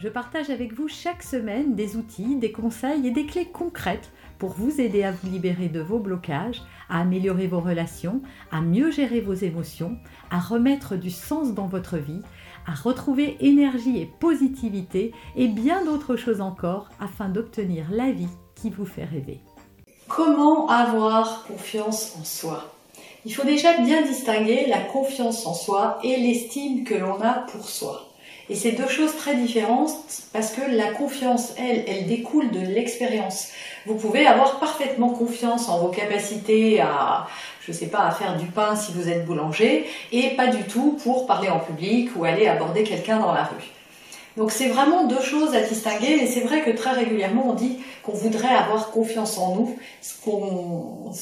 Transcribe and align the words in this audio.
je 0.00 0.08
partage 0.08 0.48
avec 0.48 0.72
vous 0.72 0.88
chaque 0.88 1.22
semaine 1.22 1.74
des 1.74 1.96
outils, 1.96 2.36
des 2.36 2.52
conseils 2.52 3.06
et 3.06 3.10
des 3.10 3.26
clés 3.26 3.44
concrètes 3.44 4.10
pour 4.38 4.52
vous 4.52 4.80
aider 4.80 5.02
à 5.02 5.12
vous 5.12 5.30
libérer 5.30 5.68
de 5.68 5.80
vos 5.80 5.98
blocages, 5.98 6.62
à 6.88 7.00
améliorer 7.00 7.46
vos 7.46 7.60
relations, 7.60 8.22
à 8.50 8.62
mieux 8.62 8.90
gérer 8.90 9.20
vos 9.20 9.34
émotions, 9.34 9.98
à 10.30 10.40
remettre 10.40 10.96
du 10.96 11.10
sens 11.10 11.52
dans 11.52 11.66
votre 11.66 11.98
vie, 11.98 12.22
à 12.66 12.72
retrouver 12.72 13.36
énergie 13.40 14.00
et 14.00 14.06
positivité 14.06 15.12
et 15.36 15.48
bien 15.48 15.84
d'autres 15.84 16.16
choses 16.16 16.40
encore 16.40 16.88
afin 16.98 17.28
d'obtenir 17.28 17.84
la 17.90 18.10
vie 18.10 18.28
qui 18.54 18.70
vous 18.70 18.86
fait 18.86 19.04
rêver. 19.04 19.40
Comment 20.08 20.66
avoir 20.68 21.44
confiance 21.44 22.16
en 22.18 22.24
soi? 22.24 22.72
Il 23.26 23.34
faut 23.34 23.44
déjà 23.44 23.76
bien 23.82 24.00
distinguer 24.00 24.64
la 24.66 24.80
confiance 24.80 25.46
en 25.46 25.52
soi 25.52 25.98
et 26.02 26.16
l'estime 26.16 26.84
que 26.84 26.94
l'on 26.94 27.20
a 27.20 27.44
pour 27.52 27.68
soi. 27.68 28.09
Et 28.50 28.56
c'est 28.56 28.72
deux 28.72 28.88
choses 28.88 29.16
très 29.16 29.36
différentes 29.36 29.92
parce 30.32 30.50
que 30.50 30.60
la 30.68 30.90
confiance, 30.90 31.54
elle, 31.56 31.84
elle 31.86 32.08
découle 32.08 32.50
de 32.50 32.58
l'expérience. 32.58 33.50
Vous 33.86 33.94
pouvez 33.94 34.26
avoir 34.26 34.58
parfaitement 34.58 35.10
confiance 35.10 35.68
en 35.68 35.78
vos 35.78 35.88
capacités 35.88 36.80
à, 36.80 37.28
je 37.64 37.70
sais 37.70 37.86
pas, 37.86 38.00
à 38.00 38.10
faire 38.10 38.36
du 38.36 38.46
pain 38.46 38.74
si 38.74 38.90
vous 38.90 39.08
êtes 39.08 39.24
boulanger 39.24 39.86
et 40.10 40.30
pas 40.30 40.48
du 40.48 40.64
tout 40.64 40.98
pour 41.04 41.26
parler 41.26 41.48
en 41.48 41.60
public 41.60 42.10
ou 42.16 42.24
aller 42.24 42.48
aborder 42.48 42.82
quelqu'un 42.82 43.20
dans 43.20 43.32
la 43.32 43.44
rue. 43.44 43.70
Donc 44.36 44.50
c'est 44.50 44.68
vraiment 44.68 45.04
deux 45.04 45.22
choses 45.22 45.54
à 45.54 45.60
distinguer 45.60 46.18
et 46.20 46.26
c'est 46.26 46.40
vrai 46.40 46.62
que 46.62 46.70
très 46.70 46.90
régulièrement 46.90 47.50
on 47.50 47.54
dit 47.54 47.78
qu'on 48.02 48.12
voudrait 48.12 48.48
avoir 48.48 48.90
confiance 48.90 49.38
en 49.38 49.54
nous. 49.54 49.78
Ce 50.02 50.20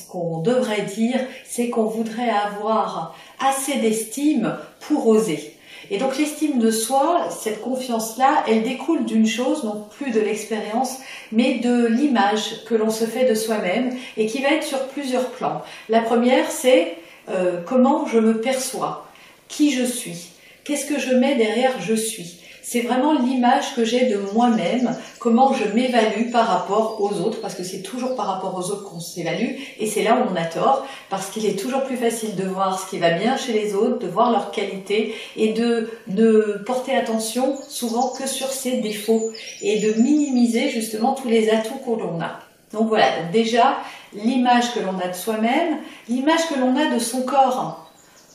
qu'on 0.09 0.39
devrait 0.39 0.83
dire, 0.83 1.21
c'est 1.45 1.69
qu'on 1.69 1.85
voudrait 1.85 2.31
avoir 2.31 3.15
assez 3.39 3.77
d'estime 3.77 4.57
pour 4.81 5.07
oser. 5.09 5.58
Et 5.91 5.99
donc 5.99 6.19
l'estime 6.19 6.59
de 6.59 6.71
soi, 6.71 7.29
cette 7.31 7.61
confiance-là, 7.61 8.45
elle 8.49 8.63
découle 8.63 9.05
d'une 9.05 9.27
chose, 9.27 9.65
non 9.65 9.87
plus 9.97 10.11
de 10.11 10.21
l'expérience, 10.21 10.99
mais 11.33 11.59
de 11.59 11.87
l'image 11.87 12.65
que 12.67 12.75
l'on 12.75 12.91
se 12.91 13.05
fait 13.05 13.29
de 13.29 13.35
soi-même 13.35 13.97
et 14.17 14.27
qui 14.27 14.43
va 14.43 14.51
être 14.51 14.65
sur 14.65 14.87
plusieurs 14.89 15.31
plans. 15.31 15.63
La 15.89 16.01
première, 16.01 16.51
c'est 16.51 16.97
euh, 17.31 17.61
comment 17.67 18.07
je 18.07 18.19
me 18.19 18.41
perçois, 18.41 19.07
qui 19.49 19.71
je 19.71 19.85
suis, 19.85 20.31
qu'est-ce 20.65 20.87
que 20.87 20.99
je 20.99 21.15
mets 21.15 21.37
derrière 21.37 21.81
je 21.81 21.95
suis 21.95 22.39
c'est 22.69 22.83
vraiment 22.83 23.15
l'image 23.15 23.75
que 23.75 23.83
j'ai 23.83 24.11
de 24.11 24.19
moi-même, 24.35 24.95
comment 25.19 25.55
je 25.55 25.65
m'évalue 25.75 26.31
par 26.31 26.47
rapport 26.47 27.01
aux 27.01 27.15
autres, 27.23 27.41
parce 27.41 27.55
que 27.55 27.65
c'est 27.65 27.81
toujours 27.81 28.15
par 28.15 28.27
rapport 28.27 28.55
aux 28.55 28.71
autres 28.71 28.85
qu'on 28.85 29.01
s'évalue, 29.01 29.55
et 29.79 29.87
c'est 29.87 30.03
là 30.03 30.19
où 30.19 30.31
on 30.31 30.37
a 30.37 30.45
tort, 30.45 30.85
parce 31.09 31.31
qu'il 31.31 31.47
est 31.47 31.59
toujours 31.59 31.85
plus 31.85 31.97
facile 31.97 32.37
de 32.37 32.43
voir 32.43 32.79
ce 32.79 32.91
qui 32.91 32.99
va 32.99 33.13
bien 33.13 33.39
chez 33.39 33.55
les 33.55 33.75
autres, 33.75 33.99
de 34.01 34.07
voir 34.07 34.31
leurs 34.31 34.51
qualités, 34.51 35.15
et 35.37 35.55
de 35.55 35.89
ne 36.09 36.59
porter 36.67 36.95
attention 36.95 37.57
souvent 37.71 38.11
que 38.11 38.29
sur 38.29 38.49
ses 38.49 38.83
défauts, 38.83 39.33
et 39.63 39.81
de 39.81 39.95
minimiser 40.03 40.69
justement 40.69 41.15
tous 41.15 41.29
les 41.29 41.49
atouts 41.49 41.81
que 41.83 41.99
l'on 41.99 42.21
a. 42.21 42.41
Donc 42.75 42.89
voilà, 42.89 43.07
déjà, 43.33 43.79
l'image 44.13 44.75
que 44.75 44.81
l'on 44.81 44.99
a 44.99 45.09
de 45.09 45.17
soi-même, 45.17 45.79
l'image 46.11 46.47
que 46.51 46.61
l'on 46.61 46.77
a 46.77 46.95
de 46.95 46.99
son 46.99 47.23
corps. 47.23 47.87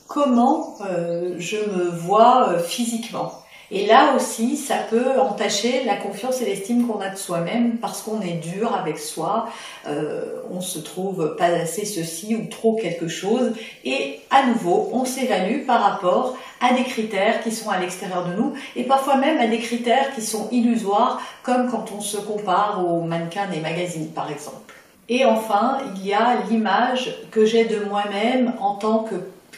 Comment 0.07 0.75
euh, 0.89 1.35
je 1.37 1.57
me 1.57 1.89
vois 1.91 2.49
euh, 2.49 2.59
physiquement 2.59 3.42
et 3.75 3.87
là 3.87 4.13
aussi, 4.15 4.55
ça 4.55 4.75
peut 4.87 5.19
entacher 5.19 5.83
la 5.83 5.95
confiance 5.95 6.41
et 6.41 6.45
l'estime 6.45 6.85
qu'on 6.85 7.01
a 7.01 7.09
de 7.09 7.17
soi-même 7.17 7.77
parce 7.77 8.03
qu'on 8.03 8.21
est 8.21 8.33
dur 8.33 8.75
avec 8.75 8.99
soi, 8.99 9.49
euh, 9.87 10.41
on 10.51 10.61
se 10.61 10.77
trouve 10.77 11.35
pas 11.39 11.47
assez 11.47 11.83
ceci 11.83 12.35
ou 12.35 12.45
trop 12.45 12.75
quelque 12.75 13.07
chose. 13.07 13.53
Et 13.83 14.19
à 14.29 14.45
nouveau, 14.45 14.91
on 14.93 15.05
s'évalue 15.05 15.65
par 15.65 15.81
rapport 15.81 16.37
à 16.61 16.73
des 16.73 16.83
critères 16.83 17.41
qui 17.41 17.51
sont 17.51 17.71
à 17.71 17.79
l'extérieur 17.79 18.27
de 18.27 18.33
nous 18.35 18.53
et 18.75 18.83
parfois 18.83 19.17
même 19.17 19.39
à 19.39 19.47
des 19.47 19.57
critères 19.57 20.13
qui 20.13 20.21
sont 20.21 20.49
illusoires, 20.51 21.19
comme 21.41 21.71
quand 21.71 21.91
on 21.97 21.99
se 21.99 22.17
compare 22.17 22.85
aux 22.87 23.01
mannequins 23.01 23.47
des 23.47 23.59
magazines, 23.59 24.09
par 24.09 24.29
exemple. 24.29 24.75
Et 25.09 25.25
enfin, 25.25 25.79
il 25.95 26.05
y 26.05 26.13
a 26.13 26.43
l'image 26.47 27.15
que 27.31 27.43
j'ai 27.43 27.65
de 27.65 27.83
moi-même 27.85 28.53
en 28.59 28.75
tant 28.75 29.03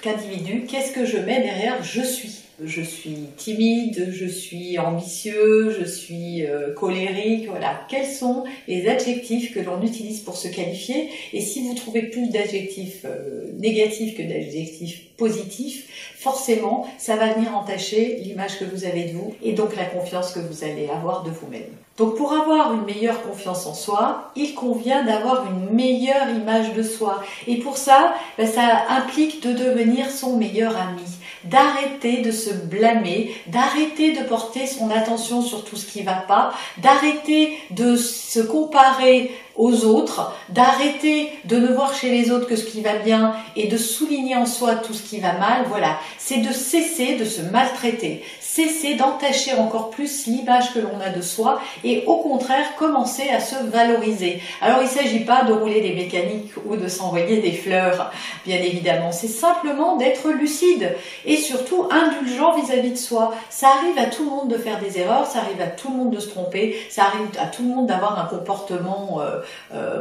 qu'individu. 0.02 0.66
Qu'est-ce 0.70 0.94
que 0.94 1.06
je 1.06 1.18
mets 1.18 1.42
derrière? 1.42 1.84
Je 1.84 2.02
suis 2.02 2.45
je 2.64 2.82
suis 2.82 3.18
timide, 3.38 4.10
je 4.12 4.26
suis 4.26 4.80
ambitieux, 4.80 5.76
je 5.78 5.86
suis 5.86 6.46
euh, 6.46 6.74
colérique, 6.74 7.48
voilà. 7.50 7.82
Quels 7.90 8.08
sont 8.08 8.46
les 8.68 8.88
adjectifs 8.88 9.54
que 9.54 9.60
l'on 9.60 9.82
utilise 9.82 10.22
pour 10.22 10.38
se 10.38 10.48
qualifier? 10.48 11.10
Et 11.34 11.42
si 11.42 11.68
vous 11.68 11.74
trouvez 11.74 12.04
plus 12.04 12.30
d'adjectifs 12.30 13.06
euh, 13.06 13.52
négatifs 13.58 14.16
que 14.16 14.24
d'adjectifs 14.24 15.16
positifs, 15.18 16.16
forcément, 16.18 16.88
ça 16.98 17.16
va 17.16 17.34
venir 17.34 17.56
entacher 17.56 18.18
l'image 18.22 18.60
que 18.60 18.66
vous 18.66 18.86
avez 18.86 19.06
de 19.06 19.14
vous 19.14 19.36
et 19.44 19.54
donc 19.54 19.76
la 19.76 19.86
confiance 19.86 20.32
que 20.32 20.40
vous 20.40 20.64
allez 20.64 20.88
avoir 20.88 21.24
de 21.24 21.32
vous-même. 21.32 21.64
Donc 21.98 22.18
pour 22.18 22.34
avoir 22.34 22.74
une 22.74 22.84
meilleure 22.84 23.22
confiance 23.22 23.66
en 23.66 23.74
soi, 23.74 24.32
il 24.36 24.54
convient 24.54 25.06
d'avoir 25.06 25.50
une 25.50 25.74
meilleure 25.74 26.30
image 26.30 26.74
de 26.74 26.84
soi. 26.84 27.24
Et 27.48 27.58
pour 27.58 27.78
ça, 27.78 28.16
ben, 28.38 28.48
ça 28.48 28.86
implique 28.90 29.42
de 29.42 29.54
devenir 29.54 30.10
son 30.10 30.36
meilleur 30.36 30.76
ami 30.76 31.04
d'arrêter 31.46 32.22
de 32.22 32.32
se 32.32 32.52
blâmer, 32.52 33.36
d'arrêter 33.48 34.14
de 34.14 34.24
porter 34.24 34.68
son 34.68 34.90
attention 34.90 35.42
sur 35.42 35.64
tout 35.64 35.76
ce 35.76 35.86
qui 35.86 36.02
va 36.02 36.16
pas, 36.16 36.54
d'arrêter 36.78 37.58
de 37.72 37.96
se 37.96 38.40
comparer 38.40 39.32
aux 39.56 39.86
autres, 39.86 40.34
d'arrêter 40.50 41.32
de 41.46 41.58
ne 41.58 41.68
voir 41.68 41.94
chez 41.96 42.10
les 42.10 42.32
autres 42.32 42.48
que 42.48 42.56
ce 42.56 42.66
qui 42.66 42.82
va 42.82 42.98
bien 42.98 43.34
et 43.56 43.68
de 43.68 43.78
souligner 43.78 44.36
en 44.36 44.46
soi 44.46 44.76
tout 44.76 44.94
ce 44.94 45.04
qui 45.04 45.20
va 45.20 45.34
mal, 45.34 45.66
voilà, 45.70 45.98
c'est 46.18 46.38
de 46.38 46.52
cesser 46.52 47.16
de 47.16 47.26
se 47.26 47.42
maltraiter, 47.42 48.24
cesser 48.42 48.96
d'entacher 48.96 49.54
encore 49.54 49.90
plus 49.90 50.28
l'image 50.28 50.74
que 50.74 50.80
l'on 50.80 51.00
a 51.00 51.10
de 51.10 51.22
soi 51.22 51.62
et 51.84 52.04
au 52.06 52.18
contraire 52.18 52.76
commencer 52.78 53.30
à 53.30 53.40
se 53.40 53.56
valoriser. 53.56 54.42
Alors 54.62 54.80
il 54.82 54.86
ne 54.86 54.90
s'agit 54.90 55.22
pas 55.22 55.44
de 55.44 55.54
rouler 55.54 55.82
des 55.82 55.94
mécaniques 55.94 56.52
ou 56.66 56.76
de 56.76 56.88
s'envoyer 56.88 57.38
des 57.38 57.54
fleurs, 57.54 58.12
bien 58.46 58.58
évidemment, 58.58 59.12
c'est 59.12 59.28
simplement 59.28 59.96
d'être 59.96 60.30
lucide 60.32 60.96
et 61.26 61.38
surtout 61.38 61.88
indulgent 61.92 62.56
vis-à-vis 62.56 62.92
de 62.92 62.98
soi. 62.98 63.34
Ça 63.50 63.68
arrive 63.70 63.98
à 63.98 64.08
tout 64.08 64.24
le 64.24 64.30
monde 64.30 64.50
de 64.50 64.58
faire 64.58 64.80
des 64.80 65.00
erreurs, 65.00 65.26
ça 65.26 65.40
arrive 65.40 65.62
à 65.62 65.68
tout 65.68 65.90
le 65.90 65.96
monde 65.96 66.12
de 66.12 66.20
se 66.20 66.30
tromper, 66.30 66.76
ça 66.90 67.06
arrive 67.06 67.28
à 67.40 67.48
tout 67.48 67.64
le 67.64 67.70
monde 67.70 67.88
d'avoir 67.88 68.20
un 68.20 68.26
comportement 68.26 69.20
euh, 69.22 69.40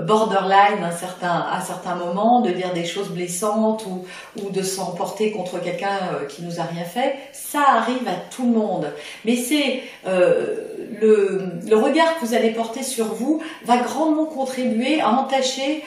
borderline 0.06 0.82
à 0.84 0.90
certains, 0.90 1.46
à 1.50 1.60
certains 1.60 1.94
moments, 1.94 2.40
de 2.40 2.50
dire 2.50 2.72
des 2.72 2.84
choses 2.84 3.08
blessantes 3.08 3.84
ou, 3.86 4.50
de 4.50 4.62
s'emporter 4.62 5.32
contre 5.32 5.60
quelqu'un 5.60 5.98
euh, 6.12 6.26
qui 6.26 6.42
nous 6.42 6.60
a 6.60 6.64
rien 6.64 6.84
fait. 6.84 7.16
Ça 7.32 7.62
arrive 7.76 8.06
à 8.06 8.14
tout 8.30 8.44
le 8.44 8.52
monde. 8.52 8.92
Mais 9.24 9.36
c'est 9.36 9.82
euh, 10.06 10.56
le, 11.00 11.76
regard 11.76 12.18
que 12.18 12.24
vous 12.24 12.34
allez 12.34 12.50
porter 12.50 12.82
sur 12.82 13.06
vous 13.06 13.42
va 13.64 13.78
grandement 13.78 14.26
contribuer 14.26 15.00
à 15.00 15.10
entacher 15.10 15.82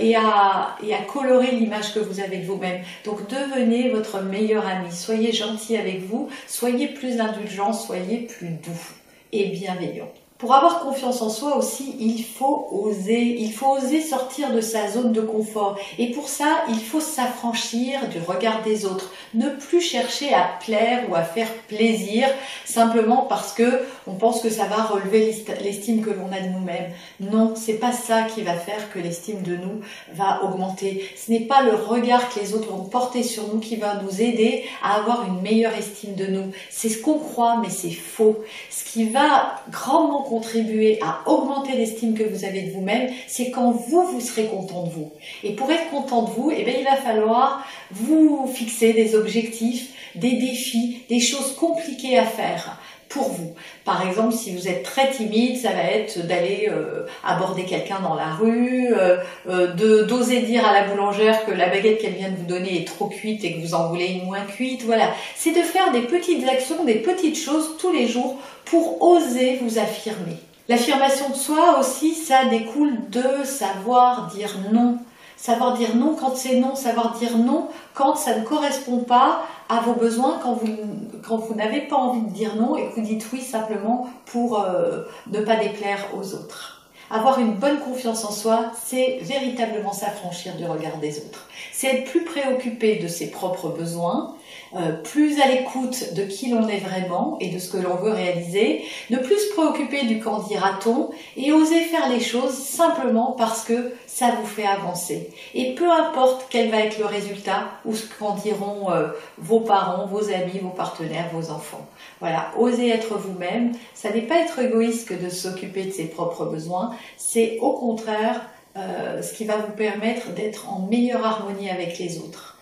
et, 0.00 0.10
et 0.10 0.16
à 0.16 1.02
colorer 1.12 1.50
l'image 1.50 1.92
que 1.92 1.98
vous 1.98 2.20
avez 2.20 2.38
de 2.38 2.46
vous-même. 2.46 2.80
Donc 3.04 3.28
devenez 3.28 3.90
votre 3.90 4.20
meilleur 4.22 4.66
ami. 4.66 4.92
Soyez 4.92 5.32
gentil 5.32 5.76
avec 5.76 6.02
vous, 6.02 6.28
soyez 6.46 6.88
plus 6.88 7.20
indulgent, 7.20 7.72
soyez 7.72 8.18
plus 8.18 8.48
doux 8.48 8.94
et 9.32 9.48
bienveillant. 9.48 10.10
Pour 10.38 10.52
avoir 10.52 10.80
confiance 10.80 11.22
en 11.22 11.30
soi 11.30 11.56
aussi, 11.56 11.94
il 12.00 12.24
faut 12.24 12.66
oser, 12.72 13.36
il 13.38 13.52
faut 13.52 13.68
oser 13.68 14.00
sortir 14.00 14.52
de 14.52 14.60
sa 14.60 14.90
zone 14.90 15.12
de 15.12 15.20
confort. 15.20 15.78
Et 15.96 16.10
pour 16.10 16.28
ça, 16.28 16.64
il 16.68 16.80
faut 16.80 17.00
s'affranchir 17.00 18.08
du 18.08 18.18
regard 18.18 18.62
des 18.62 18.84
autres, 18.84 19.12
ne 19.34 19.48
plus 19.48 19.80
chercher 19.80 20.34
à 20.34 20.50
plaire 20.60 21.08
ou 21.08 21.14
à 21.14 21.22
faire 21.22 21.52
plaisir 21.68 22.26
simplement 22.64 23.22
parce 23.28 23.52
que 23.52 23.84
on 24.08 24.14
pense 24.14 24.40
que 24.40 24.50
ça 24.50 24.64
va 24.64 24.82
relever 24.82 25.32
l'estime 25.62 26.04
que 26.04 26.10
l'on 26.10 26.32
a 26.32 26.40
de 26.40 26.48
nous-mêmes. 26.48 26.90
Non, 27.20 27.54
c'est 27.54 27.74
pas 27.74 27.92
ça 27.92 28.24
qui 28.24 28.42
va 28.42 28.54
faire 28.54 28.92
que 28.92 28.98
l'estime 28.98 29.42
de 29.42 29.54
nous 29.54 29.82
va 30.14 30.42
augmenter. 30.42 31.08
Ce 31.16 31.30
n'est 31.30 31.46
pas 31.46 31.62
le 31.62 31.76
regard 31.76 32.28
que 32.34 32.40
les 32.40 32.54
autres 32.54 32.70
vont 32.70 32.84
porter 32.84 33.22
sur 33.22 33.46
nous 33.54 33.60
qui 33.60 33.76
va 33.76 34.02
nous 34.02 34.20
aider 34.20 34.64
à 34.82 34.96
avoir 34.96 35.24
une 35.28 35.40
meilleure 35.42 35.74
estime 35.74 36.16
de 36.16 36.26
nous. 36.26 36.50
C'est 36.70 36.88
ce 36.88 37.00
qu'on 37.00 37.20
croit, 37.20 37.58
mais 37.62 37.70
c'est 37.70 37.92
faux. 37.92 38.42
Ce 38.68 38.82
qui 38.82 39.04
va 39.08 39.62
grandement 39.70 40.23
contribuer 40.24 40.98
à 41.02 41.28
augmenter 41.30 41.76
l'estime 41.76 42.14
que 42.14 42.24
vous 42.24 42.44
avez 42.44 42.62
de 42.62 42.72
vous-même, 42.72 43.10
c'est 43.26 43.50
quand 43.50 43.70
vous, 43.70 44.02
vous 44.02 44.20
serez 44.20 44.46
content 44.46 44.84
de 44.84 44.90
vous. 44.90 45.12
Et 45.42 45.52
pour 45.52 45.70
être 45.70 45.90
content 45.90 46.22
de 46.22 46.30
vous, 46.30 46.50
eh 46.54 46.64
bien, 46.64 46.74
il 46.78 46.84
va 46.84 46.96
falloir 46.96 47.64
vous 47.90 48.50
fixer 48.52 48.92
des 48.92 49.14
objectifs, 49.14 49.90
des 50.14 50.32
défis, 50.32 51.02
des 51.08 51.20
choses 51.20 51.54
compliquées 51.54 52.18
à 52.18 52.24
faire 52.24 52.78
vous. 53.22 53.54
Par 53.84 54.06
exemple, 54.06 54.34
si 54.34 54.54
vous 54.54 54.68
êtes 54.68 54.82
très 54.82 55.10
timide, 55.10 55.56
ça 55.56 55.70
va 55.70 55.82
être 55.82 56.26
d'aller 56.26 56.68
euh, 56.70 57.06
aborder 57.24 57.64
quelqu'un 57.64 58.00
dans 58.00 58.14
la 58.14 58.34
rue, 58.34 58.92
euh, 58.94 59.18
euh, 59.48 59.72
de 59.74 60.02
d'oser 60.02 60.42
dire 60.42 60.66
à 60.66 60.72
la 60.72 60.88
boulangère 60.88 61.44
que 61.44 61.50
la 61.50 61.68
baguette 61.68 62.00
qu'elle 62.00 62.14
vient 62.14 62.30
de 62.30 62.36
vous 62.36 62.46
donner 62.46 62.80
est 62.82 62.86
trop 62.86 63.06
cuite 63.06 63.44
et 63.44 63.54
que 63.54 63.60
vous 63.60 63.74
en 63.74 63.88
voulez 63.88 64.06
une 64.06 64.24
moins 64.24 64.44
cuite. 64.44 64.82
Voilà, 64.84 65.10
c'est 65.36 65.52
de 65.52 65.62
faire 65.62 65.92
des 65.92 66.02
petites 66.02 66.46
actions, 66.48 66.84
des 66.84 66.96
petites 66.96 67.38
choses 67.38 67.76
tous 67.78 67.92
les 67.92 68.06
jours 68.06 68.38
pour 68.64 69.02
oser 69.02 69.58
vous 69.62 69.78
affirmer. 69.78 70.36
L'affirmation 70.68 71.28
de 71.28 71.34
soi 71.34 71.78
aussi, 71.78 72.14
ça 72.14 72.46
découle 72.46 72.96
de 73.10 73.44
savoir 73.44 74.28
dire 74.34 74.56
non. 74.72 74.98
Savoir 75.44 75.76
dire 75.76 75.94
non 75.94 76.16
quand 76.18 76.34
c'est 76.34 76.56
non, 76.56 76.74
savoir 76.74 77.18
dire 77.18 77.36
non 77.36 77.68
quand 77.92 78.14
ça 78.14 78.38
ne 78.38 78.44
correspond 78.46 79.00
pas 79.00 79.42
à 79.68 79.80
vos 79.80 79.92
besoins, 79.92 80.40
quand 80.42 80.54
vous, 80.54 80.74
quand 81.22 81.36
vous 81.36 81.54
n'avez 81.54 81.82
pas 81.82 81.96
envie 81.96 82.22
de 82.22 82.30
dire 82.30 82.56
non 82.56 82.78
et 82.78 82.86
que 82.86 82.94
vous 82.94 83.02
dites 83.02 83.26
oui 83.30 83.42
simplement 83.42 84.08
pour 84.24 84.58
euh, 84.58 85.02
ne 85.30 85.40
pas 85.42 85.56
déplaire 85.56 86.06
aux 86.18 86.32
autres. 86.32 86.86
Avoir 87.10 87.40
une 87.40 87.52
bonne 87.56 87.78
confiance 87.80 88.24
en 88.24 88.30
soi, 88.30 88.72
c'est 88.86 89.18
véritablement 89.20 89.92
s'affranchir 89.92 90.56
du 90.56 90.64
regard 90.64 90.96
des 90.96 91.18
autres. 91.18 91.46
C'est 91.74 91.88
être 91.88 92.10
plus 92.10 92.24
préoccupé 92.24 92.96
de 92.96 93.06
ses 93.06 93.30
propres 93.30 93.68
besoins, 93.68 94.36
euh, 94.76 94.92
plus 94.92 95.40
à 95.40 95.48
l'écoute 95.48 96.14
de 96.14 96.24
qui 96.24 96.50
l'on 96.50 96.68
est 96.68 96.78
vraiment 96.78 97.36
et 97.40 97.48
de 97.48 97.58
ce 97.58 97.70
que 97.70 97.76
l'on 97.76 97.96
veut 97.96 98.10
réaliser, 98.10 98.84
ne 99.10 99.18
plus 99.18 99.38
se 99.38 99.52
préoccuper 99.54 100.04
du 100.06 100.20
quand 100.20 100.46
dira-t-on 100.48 101.10
et 101.36 101.52
oser 101.52 101.80
faire 101.82 102.08
les 102.08 102.20
choses 102.20 102.54
simplement 102.54 103.32
parce 103.32 103.64
que 103.64 103.92
ça 104.06 104.32
vous 104.40 104.46
fait 104.46 104.66
avancer. 104.66 105.30
Et 105.54 105.74
peu 105.74 105.90
importe 105.90 106.46
quel 106.50 106.70
va 106.70 106.78
être 106.78 106.98
le 106.98 107.06
résultat 107.06 107.68
ou 107.84 107.94
ce 107.94 108.06
qu'en 108.06 108.34
diront 108.34 108.90
euh, 108.90 109.08
vos 109.38 109.60
parents, 109.60 110.06
vos 110.06 110.30
amis, 110.30 110.58
vos 110.62 110.70
partenaires, 110.70 111.30
vos 111.32 111.50
enfants. 111.50 111.86
Voilà, 112.20 112.50
oser 112.58 112.88
être 112.90 113.18
vous-même, 113.18 113.72
ça 113.94 114.10
n'est 114.10 114.22
pas 114.22 114.40
être 114.40 114.58
égoïste 114.58 115.08
que 115.08 115.14
de 115.14 115.28
s'occuper 115.28 115.84
de 115.84 115.92
ses 115.92 116.06
propres 116.06 116.46
besoins, 116.46 116.94
c'est 117.16 117.58
au 117.60 117.72
contraire 117.72 118.40
euh, 118.76 119.22
ce 119.22 119.32
qui 119.32 119.44
va 119.44 119.56
vous 119.56 119.72
permettre 119.72 120.32
d'être 120.32 120.68
en 120.68 120.80
meilleure 120.80 121.24
harmonie 121.24 121.70
avec 121.70 121.98
les 121.98 122.18
autres. 122.18 122.53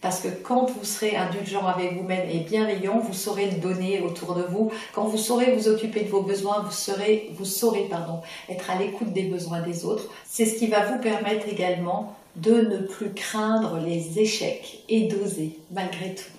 Parce 0.00 0.20
que 0.20 0.28
quand 0.28 0.66
vous 0.70 0.84
serez 0.84 1.16
indulgent 1.16 1.66
avec 1.66 1.94
vous-même 1.94 2.28
et 2.30 2.40
bienveillant, 2.40 3.00
vous 3.00 3.12
saurez 3.12 3.50
le 3.50 3.58
donner 3.58 4.00
autour 4.00 4.34
de 4.36 4.42
vous. 4.42 4.70
Quand 4.94 5.04
vous 5.04 5.18
saurez 5.18 5.56
vous 5.56 5.68
occuper 5.68 6.02
de 6.02 6.08
vos 6.08 6.22
besoins, 6.22 6.62
vous, 6.62 6.70
serez, 6.70 7.30
vous 7.36 7.44
saurez 7.44 7.88
pardon, 7.90 8.20
être 8.48 8.70
à 8.70 8.78
l'écoute 8.78 9.12
des 9.12 9.24
besoins 9.24 9.60
des 9.60 9.84
autres. 9.84 10.08
C'est 10.24 10.46
ce 10.46 10.56
qui 10.56 10.68
va 10.68 10.86
vous 10.86 11.00
permettre 11.00 11.48
également 11.48 12.16
de 12.36 12.52
ne 12.52 12.78
plus 12.78 13.12
craindre 13.12 13.80
les 13.84 14.20
échecs 14.20 14.84
et 14.88 15.08
d'oser 15.08 15.58
malgré 15.72 16.14
tout. 16.14 16.30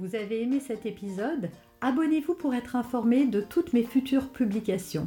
Vous 0.00 0.16
avez 0.16 0.42
aimé 0.42 0.60
cet 0.66 0.86
épisode? 0.86 1.50
Abonnez-vous 1.80 2.34
pour 2.34 2.54
être 2.54 2.74
informé 2.74 3.26
de 3.26 3.40
toutes 3.40 3.72
mes 3.72 3.84
futures 3.84 4.28
publications. 4.28 5.06